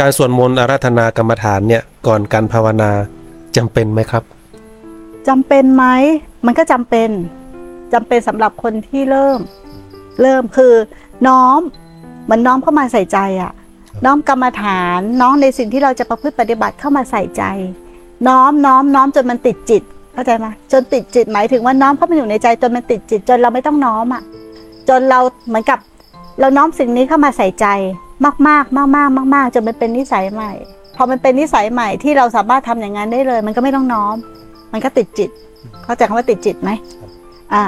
[0.00, 2.90] การสวดมนต์อาราธนากรรมฐานเนี่ยก่อนการภาวนา
[3.56, 4.22] จำเป็นไหมครับ
[5.28, 5.84] จำเป็นไหม
[6.46, 7.10] มันก็จำเป็น
[7.92, 9.38] จำเป็นสำหรับคนที่เริ่ม
[10.22, 10.74] เริ่มคือ
[11.28, 11.60] น้อม
[12.24, 13.52] เหมือนน้อมเข้ามาใส่ใจอะ
[14.04, 17.42] น้อมกรรมฐานน้อมในสิ่งที่เราจะประพฤติปฏิบัติเข้ามาใส่ใจ
[18.28, 19.82] น้อมน้อมน้อมจนมันติดจิต
[20.14, 24.22] เข้าใจไหมจนติดจิตหมายถึงว่าน้อมเข้ามาอยู่ในใจจนมันติดจิต จนเราไม่ต้องน้อมอะ
[24.88, 25.78] จนเราเหมือนกับ
[26.40, 27.66] เราน้อมสิ่งนี้เข้ามาใส่ใจ
[28.24, 30.52] มากๆมากๆมากๆจนมันเป็นนิสัยใหม่
[30.96, 34.16] พอมันเป็นนิสัยใหม่ที่เราสามารถทำอย่างนั้นได้เลย มันก็ไม่ต้องน้อม
[34.72, 35.30] มันก็ติดจิต
[35.84, 36.70] เข้าใจคำว่าติดจิตไหม
[37.52, 37.62] อ่า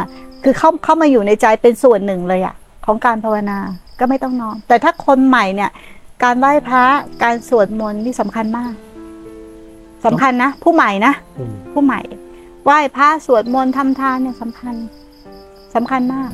[0.45, 2.55] คือเข้าเข้ามาอยู่ในใจเป็นส่วนหนึ่งเลยอะ
[2.87, 3.59] ของการภาวนา
[4.01, 5.71] ก็ไม่ต้องน้อม แต่ถ้าคนใหม่เนี่ย
[6.23, 6.85] การไหว้พระ
[7.23, 8.73] การสวดมนต์นี่สำคัญมาก
[10.07, 12.01] สำคัญนะผู้ใหม่นะอืมผู้ใหม่
[12.65, 14.75] ไหว้พระสวดมนต์ทำทานเนี่ยสำคัญ
[15.75, 16.31] สำคัญมาก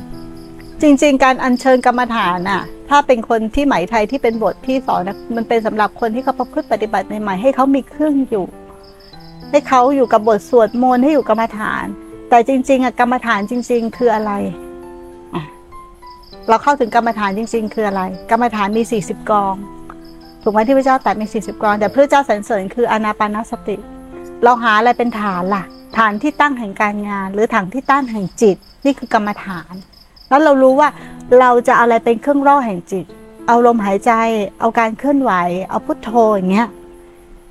[0.85, 8.45] จริง ๆ การอัญเชิญกรรมฐานน่ะ ถ้าเป็นคนที่ไหมไทยที่เป็นบทที่สอนนะมันเป็นสำหรับคนที่เขาประพฤติปฏิบัติใหม่ๆให้เขามีเครื่องอยู่
[9.51, 11.85] ให้เขาอยู่กับบทสวดมนต์ให้อยู่กรรมฐาน
[12.29, 14.31] แต่จริง ๆอะกรรมฐานจริง ๆ คืออะไร
[16.49, 19.55] เราเข้าถึงกรรมฐานจริง ๆ คืออะไร กรรมฐานมี 40 กอง
[20.43, 23.77] ถูกไหมที่พระเจ้าตรัสมี 40 กอง แต่พระเจ้าสรรเสริญคืออานาปานสติ
[24.43, 25.63] เราหาอะไรเป็นฐานล่ะ
[25.97, 29.73] ฐานที่ตั้งแห่งการงาน หรือฐานที่ตั้งแห่งจิต นี่คือกรรมฐาน
[30.29, 30.89] แล้วเรารู้ว่า
[31.39, 33.05] เราจะเอาอะไรเป็นเครื่องร่อแห่งจิต
[33.47, 34.11] เอาลมหายใจ
[34.59, 35.31] เอาการเคลื่อนไหว
[35.69, 36.67] เอาพุทโธอย่างเงี้ย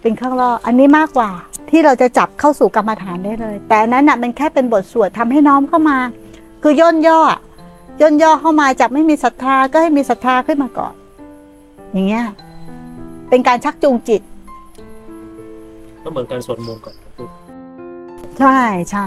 [0.03, 1.31] เป็นเครื่องล่ออันนี้มากกว่า
[1.71, 5.99] ที่เราจะจับเข้าสู่กรรมฐานได้เลย แต่อันนั้นน่ะมันแค่เป็นบทสวดทำให้น้อมเข้ามา
[6.63, 7.39] คือย่นย่อะ
[8.01, 10.95] ย่นย่อเข้ามาจากไม่มีศรัทธาก็ให้มีศรัทธาขึ้นมาก่อน
[11.93, 12.27] อย่างเงี้ย
[13.29, 14.23] เป็นการชักจูงจิต
[16.03, 16.95] ก็เหมือนการสวดมนต์ก่อน
[18.39, 18.59] ใช่
[18.91, 19.07] ใช่